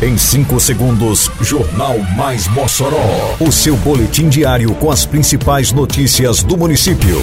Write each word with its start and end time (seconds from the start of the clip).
Em 0.00 0.16
5 0.16 0.60
segundos, 0.60 1.28
Jornal 1.40 1.98
Mais 2.16 2.46
Mossoró. 2.46 3.36
O 3.40 3.50
seu 3.50 3.76
boletim 3.78 4.28
diário 4.28 4.72
com 4.76 4.92
as 4.92 5.04
principais 5.04 5.72
notícias 5.72 6.40
do 6.40 6.56
município. 6.56 7.20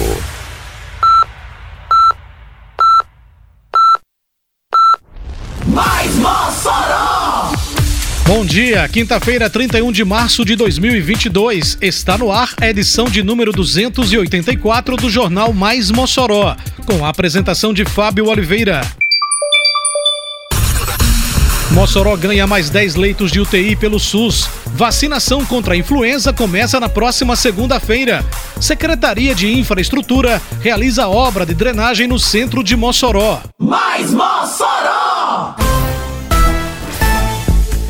Mais 5.66 6.14
Mossoró! 6.16 7.52
Bom 8.26 8.44
dia, 8.44 8.86
quinta-feira, 8.90 9.48
31 9.48 9.90
de 9.90 10.04
março 10.04 10.44
de 10.44 10.54
2022. 10.54 11.78
Está 11.80 12.18
no 12.18 12.30
ar 12.30 12.52
a 12.60 12.68
edição 12.68 13.06
de 13.06 13.22
número 13.22 13.52
284 13.52 14.96
do 14.96 15.08
Jornal 15.08 15.50
Mais 15.54 15.90
Mossoró, 15.90 16.54
com 16.84 17.06
a 17.06 17.08
apresentação 17.08 17.72
de 17.72 17.86
Fábio 17.86 18.26
Oliveira. 18.26 18.82
Mossoró 21.76 22.16
ganha 22.16 22.46
mais 22.46 22.70
10 22.70 22.94
leitos 22.94 23.30
de 23.30 23.38
UTI 23.38 23.76
pelo 23.76 24.00
SUS. 24.00 24.48
Vacinação 24.68 25.44
contra 25.44 25.74
a 25.74 25.76
influenza 25.76 26.32
começa 26.32 26.80
na 26.80 26.88
próxima 26.88 27.36
segunda-feira. 27.36 28.24
Secretaria 28.58 29.34
de 29.34 29.52
Infraestrutura 29.52 30.40
realiza 30.62 31.06
obra 31.06 31.44
de 31.44 31.52
drenagem 31.52 32.06
no 32.06 32.18
centro 32.18 32.64
de 32.64 32.74
Mossoró. 32.74 33.42
Mais 33.60 34.10
Mossoró! 34.10 35.65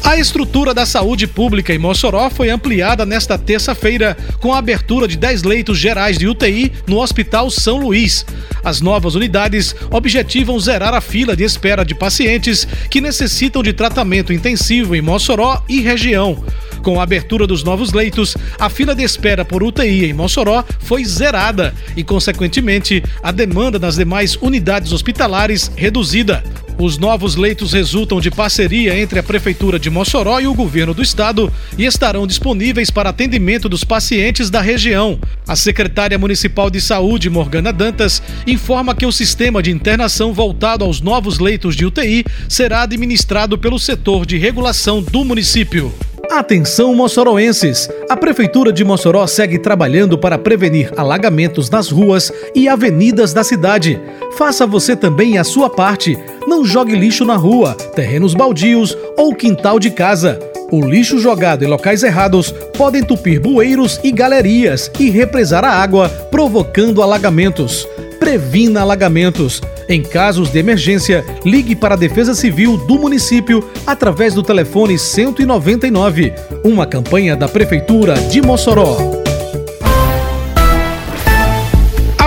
A 0.06 0.16
estrutura 0.16 0.72
da 0.72 0.86
saúde 0.86 1.26
pública 1.26 1.74
em 1.74 1.78
Mossoró 1.78 2.30
foi 2.30 2.48
ampliada 2.48 3.04
nesta 3.04 3.36
terça-feira 3.36 4.16
com 4.38 4.54
a 4.54 4.58
abertura 4.58 5.08
de 5.08 5.16
10 5.16 5.42
leitos 5.42 5.76
gerais 5.76 6.16
de 6.16 6.28
UTI 6.28 6.72
no 6.86 7.00
Hospital 7.00 7.50
São 7.50 7.78
Luís. 7.78 8.24
As 8.62 8.80
novas 8.80 9.16
unidades 9.16 9.74
objetivam 9.90 10.60
zerar 10.60 10.94
a 10.94 11.00
fila 11.00 11.34
de 11.34 11.42
espera 11.42 11.84
de 11.84 11.92
pacientes 11.92 12.68
que 12.88 13.00
necessitam 13.00 13.64
de 13.64 13.72
tratamento 13.72 14.32
intensivo 14.32 14.94
em 14.94 15.02
Mossoró 15.02 15.60
e 15.68 15.80
região. 15.80 16.44
Com 16.84 17.00
a 17.00 17.02
abertura 17.02 17.44
dos 17.44 17.64
novos 17.64 17.92
leitos, 17.92 18.36
a 18.60 18.70
fila 18.70 18.94
de 18.94 19.02
espera 19.02 19.44
por 19.44 19.60
UTI 19.60 20.04
em 20.04 20.12
Mossoró 20.12 20.62
foi 20.78 21.04
zerada 21.04 21.74
e, 21.96 22.04
consequentemente, 22.04 23.02
a 23.24 23.32
demanda 23.32 23.76
nas 23.76 23.96
demais 23.96 24.36
unidades 24.36 24.92
hospitalares 24.92 25.68
reduzida. 25.74 26.44
Os 26.78 26.98
novos 26.98 27.36
leitos 27.36 27.72
resultam 27.72 28.20
de 28.20 28.30
parceria 28.30 28.98
entre 28.98 29.18
a 29.18 29.22
Prefeitura 29.22 29.78
de 29.78 29.88
Mossoró 29.88 30.38
e 30.40 30.46
o 30.46 30.52
governo 30.52 30.92
do 30.92 31.02
estado 31.02 31.50
e 31.78 31.86
estarão 31.86 32.26
disponíveis 32.26 32.90
para 32.90 33.08
atendimento 33.08 33.66
dos 33.66 33.82
pacientes 33.82 34.50
da 34.50 34.60
região. 34.60 35.18
A 35.48 35.56
secretária 35.56 36.18
municipal 36.18 36.68
de 36.68 36.80
saúde, 36.80 37.30
Morgana 37.30 37.72
Dantas, 37.72 38.22
informa 38.46 38.94
que 38.94 39.06
o 39.06 39.12
sistema 39.12 39.62
de 39.62 39.70
internação 39.70 40.34
voltado 40.34 40.84
aos 40.84 41.00
novos 41.00 41.38
leitos 41.38 41.74
de 41.74 41.86
UTI 41.86 42.24
será 42.46 42.82
administrado 42.82 43.56
pelo 43.56 43.78
setor 43.78 44.26
de 44.26 44.36
regulação 44.36 45.02
do 45.02 45.24
município. 45.24 45.94
Atenção 46.30 46.94
moçoroenses! 46.94 47.88
A 48.10 48.16
Prefeitura 48.16 48.72
de 48.72 48.84
Mossoró 48.84 49.26
segue 49.26 49.58
trabalhando 49.58 50.18
para 50.18 50.36
prevenir 50.36 50.92
alagamentos 50.96 51.70
nas 51.70 51.88
ruas 51.88 52.32
e 52.54 52.68
avenidas 52.68 53.32
da 53.32 53.44
cidade. 53.44 54.00
Faça 54.36 54.66
você 54.66 54.96
também 54.96 55.38
a 55.38 55.44
sua 55.44 55.70
parte. 55.70 56.18
Não 56.46 56.64
jogue 56.64 56.94
lixo 56.94 57.24
na 57.24 57.34
rua, 57.34 57.74
terrenos 57.74 58.32
baldios 58.32 58.96
ou 59.16 59.34
quintal 59.34 59.80
de 59.80 59.90
casa. 59.90 60.38
O 60.70 60.80
lixo 60.80 61.18
jogado 61.18 61.64
em 61.64 61.66
locais 61.66 62.02
errados 62.04 62.54
pode 62.76 62.98
entupir 62.98 63.40
bueiros 63.40 63.98
e 64.04 64.12
galerias 64.12 64.90
e 64.98 65.10
represar 65.10 65.64
a 65.64 65.70
água, 65.70 66.08
provocando 66.30 67.02
alagamentos. 67.02 67.86
Previna 68.20 68.82
alagamentos. 68.82 69.60
Em 69.88 70.02
casos 70.02 70.50
de 70.50 70.58
emergência, 70.58 71.24
ligue 71.44 71.74
para 71.74 71.94
a 71.94 71.98
Defesa 71.98 72.34
Civil 72.34 72.76
do 72.76 72.98
município 72.98 73.68
através 73.86 74.34
do 74.34 74.42
telefone 74.42 74.98
199. 74.98 76.32
Uma 76.64 76.86
campanha 76.86 77.36
da 77.36 77.48
Prefeitura 77.48 78.14
de 78.14 78.40
Mossoró. 78.40 79.25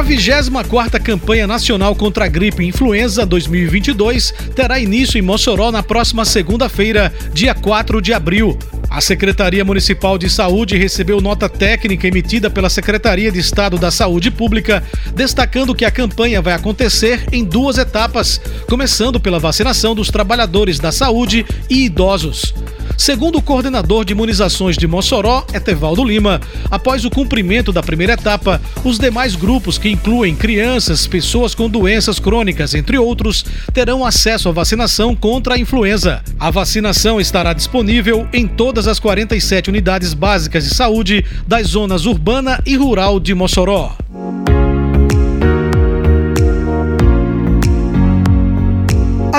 24ª 0.09 0.99
campanha 0.99 1.45
nacional 1.45 1.95
contra 1.95 2.25
a 2.25 2.27
gripe 2.27 2.65
influenza 2.65 3.27
2022 3.27 4.33
terá 4.55 4.79
início 4.79 5.19
em 5.19 5.21
Mossoró 5.21 5.71
na 5.71 5.83
próxima 5.83 6.25
segunda-feira, 6.25 7.13
dia 7.31 7.53
4 7.53 8.01
de 8.01 8.11
abril. 8.11 8.57
A 8.89 9.01
Secretaria 9.01 9.63
Municipal 9.63 10.17
de 10.17 10.27
Saúde 10.27 10.75
recebeu 10.75 11.21
nota 11.21 11.47
técnica 11.47 12.07
emitida 12.07 12.49
pela 12.49 12.71
Secretaria 12.71 13.31
de 13.31 13.37
Estado 13.37 13.77
da 13.77 13.91
Saúde 13.91 14.31
Pública, 14.31 14.83
destacando 15.13 15.75
que 15.75 15.85
a 15.85 15.91
campanha 15.91 16.41
vai 16.41 16.53
acontecer 16.53 17.27
em 17.31 17.45
duas 17.45 17.77
etapas, 17.77 18.41
começando 18.67 19.19
pela 19.19 19.37
vacinação 19.37 19.93
dos 19.93 20.09
trabalhadores 20.09 20.79
da 20.79 20.91
saúde 20.91 21.45
e 21.69 21.85
idosos. 21.85 22.51
Segundo 22.97 23.38
o 23.38 23.41
coordenador 23.41 24.03
de 24.03 24.13
imunizações 24.13 24.77
de 24.77 24.88
Mossoró, 24.88 25.45
Etevaldo 25.53 26.03
Lima, 26.03 26.41
após 26.69 27.05
o 27.05 27.09
cumprimento 27.09 27.72
da 27.72 27.81
primeira 27.81 28.13
etapa, 28.13 28.61
os 28.83 29.00
demais 29.00 29.35
grupos, 29.35 29.77
que 29.77 29.89
incluem 29.89 30.35
crianças, 30.35 31.07
pessoas 31.07 31.55
com 31.55 31.69
doenças 31.69 32.19
crônicas, 32.19 32.73
entre 32.73 32.97
outros, 32.97 33.45
terão 33.73 34.05
acesso 34.05 34.50
à 34.50 34.51
vacinação 34.51 35.16
contra 35.16 35.55
a 35.55 35.59
influenza. 35.59 36.22
A 36.39 36.51
vacinação 36.51 37.19
estará 37.19 37.53
disponível 37.53 38.27
em 38.33 38.47
todas 38.47 38.88
as 38.88 39.00
47 39.00 39.69
unidades 39.69 40.13
básicas 40.13 40.63
de 40.63 40.75
saúde 40.75 41.25
das 41.47 41.67
zonas 41.67 42.06
urbana 42.06 42.61
e 42.66 42.75
rural 42.75 43.19
de 43.19 43.33
Mossoró. 43.33 43.95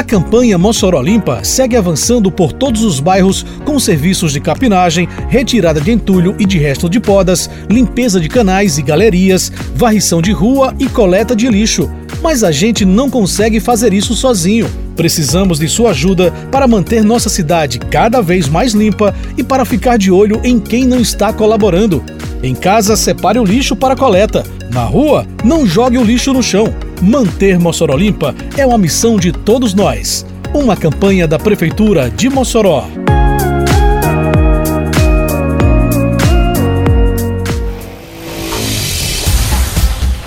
A 0.01 0.03
campanha 0.03 0.57
Mossoró 0.57 1.03
Limpa 1.03 1.45
segue 1.45 1.77
avançando 1.77 2.33
por 2.33 2.55
todos 2.55 2.83
os 2.85 3.01
bairros 3.01 3.45
com 3.67 3.79
serviços 3.79 4.33
de 4.33 4.41
capinagem, 4.41 5.07
retirada 5.29 5.79
de 5.79 5.93
entulho 5.93 6.35
e 6.39 6.47
de 6.47 6.57
resto 6.57 6.89
de 6.89 6.99
podas, 6.99 7.51
limpeza 7.69 8.19
de 8.19 8.27
canais 8.27 8.79
e 8.79 8.83
galerias, 8.83 9.53
varrição 9.75 10.23
de 10.23 10.33
rua 10.33 10.75
e 10.79 10.89
coleta 10.89 11.37
de 11.37 11.47
lixo. 11.49 11.91
Mas 12.23 12.43
a 12.43 12.51
gente 12.51 12.83
não 12.83 13.11
consegue 13.11 13.61
fazer 13.61 13.93
isso 13.93 14.15
sozinho. 14.15 14.71
Precisamos 14.97 15.59
de 15.59 15.69
sua 15.69 15.91
ajuda 15.91 16.33
para 16.51 16.67
manter 16.67 17.05
nossa 17.05 17.29
cidade 17.29 17.79
cada 17.79 18.23
vez 18.23 18.49
mais 18.49 18.73
limpa 18.73 19.15
e 19.37 19.45
para 19.45 19.67
ficar 19.67 19.99
de 19.99 20.11
olho 20.11 20.41
em 20.43 20.59
quem 20.59 20.87
não 20.87 20.99
está 20.99 21.31
colaborando. 21.31 22.03
Em 22.43 22.55
casa, 22.55 22.97
separe 22.97 23.39
o 23.39 23.45
lixo 23.45 23.77
para 23.77 23.95
coleta. 23.95 24.45
Na 24.73 24.83
rua, 24.83 25.27
não 25.45 25.67
jogue 25.67 25.99
o 25.99 26.03
lixo 26.03 26.33
no 26.33 26.43
chão. 26.43 26.73
Manter 27.03 27.59
Mossoró 27.59 27.97
limpa 27.97 28.35
é 28.59 28.67
uma 28.67 28.77
missão 28.77 29.17
de 29.19 29.33
todos 29.33 29.73
nós. 29.73 30.27
Uma 30.53 30.77
campanha 30.77 31.27
da 31.27 31.39
Prefeitura 31.39 32.11
de 32.11 32.29
Mossoró. 32.29 32.87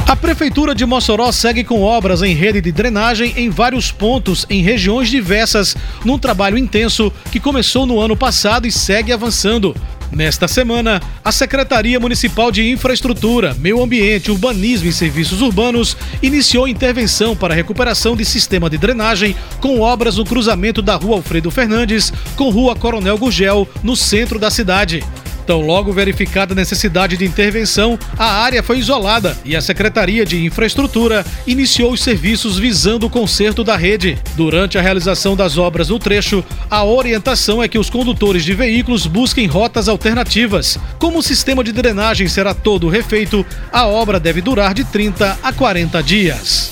A 0.07 0.15
Prefeitura 0.15 0.73
de 0.73 0.83
Mossoró 0.85 1.31
segue 1.31 1.63
com 1.63 1.81
obras 1.81 2.23
em 2.23 2.33
rede 2.33 2.59
de 2.59 2.71
drenagem 2.71 3.33
em 3.37 3.51
vários 3.51 3.91
pontos 3.91 4.43
em 4.49 4.63
regiões 4.63 5.09
diversas, 5.09 5.75
num 6.03 6.17
trabalho 6.17 6.57
intenso 6.57 7.13
que 7.31 7.39
começou 7.39 7.85
no 7.85 7.99
ano 7.99 8.17
passado 8.17 8.65
e 8.65 8.71
segue 8.71 9.11
avançando. 9.11 9.75
Nesta 10.13 10.47
semana, 10.47 11.01
a 11.25 11.31
Secretaria 11.31 11.99
Municipal 11.99 12.51
de 12.51 12.69
Infraestrutura, 12.69 13.55
Meio 13.55 13.81
Ambiente, 13.81 14.29
Urbanismo 14.29 14.87
e 14.87 14.93
Serviços 14.93 15.41
Urbanos 15.41 15.97
iniciou 16.21 16.67
intervenção 16.67 17.35
para 17.35 17.55
recuperação 17.55 18.15
de 18.15 18.23
sistema 18.23 18.69
de 18.69 18.77
drenagem 18.77 19.35
com 19.59 19.79
obras 19.79 20.17
no 20.17 20.23
cruzamento 20.25 20.83
da 20.83 20.95
Rua 20.95 21.15
Alfredo 21.15 21.49
Fernandes 21.49 22.13
com 22.35 22.51
Rua 22.51 22.75
Coronel 22.75 23.17
Gurgel, 23.17 23.67
no 23.81 23.95
centro 23.95 24.37
da 24.37 24.51
cidade. 24.51 25.03
Tão 25.45 25.61
logo 25.61 25.91
verificada 25.91 26.53
a 26.53 26.55
necessidade 26.55 27.17
de 27.17 27.25
intervenção, 27.25 27.99
a 28.17 28.25
área 28.25 28.63
foi 28.63 28.79
isolada 28.79 29.37
e 29.43 29.55
a 29.55 29.61
Secretaria 29.61 30.25
de 30.25 30.45
Infraestrutura 30.45 31.25
iniciou 31.45 31.91
os 31.91 32.01
serviços 32.01 32.57
visando 32.57 33.07
o 33.07 33.09
conserto 33.09 33.63
da 33.63 33.75
rede. 33.75 34.17
Durante 34.35 34.77
a 34.77 34.81
realização 34.81 35.35
das 35.35 35.57
obras 35.57 35.89
no 35.89 35.99
trecho, 35.99 36.43
a 36.69 36.83
orientação 36.83 37.61
é 37.61 37.67
que 37.67 37.77
os 37.77 37.89
condutores 37.89 38.43
de 38.43 38.53
veículos 38.53 39.05
busquem 39.05 39.47
rotas 39.47 39.89
alternativas. 39.89 40.77
Como 40.97 41.19
o 41.19 41.23
sistema 41.23 41.63
de 41.63 41.71
drenagem 41.71 42.27
será 42.27 42.53
todo 42.53 42.89
refeito, 42.89 43.45
a 43.71 43.85
obra 43.85 44.19
deve 44.19 44.41
durar 44.41 44.73
de 44.73 44.83
30 44.83 45.39
a 45.43 45.53
40 45.53 46.01
dias. 46.01 46.71